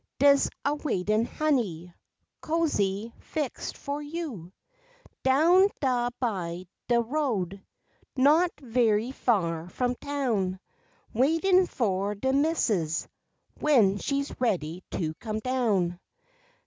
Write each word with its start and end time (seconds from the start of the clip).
Des 0.17 0.49
awaitin', 0.65 1.27
honey, 1.27 1.93
Cozy 2.41 3.13
fixt 3.19 3.77
fur 3.77 4.01
you; 4.01 4.51
Down 5.21 5.67
dah 5.79 6.09
by 6.19 6.65
de 6.87 6.99
road, 6.99 7.63
Not 8.15 8.49
ve'y 8.59 9.11
far 9.13 9.69
from 9.69 9.93
town, 9.93 10.59
Waitin' 11.13 11.67
fur 11.67 12.15
de 12.15 12.33
missis, 12.33 13.07
When 13.59 13.99
she's 13.99 14.41
ready 14.41 14.83
to 14.89 15.13
come 15.19 15.37
down. 15.37 15.99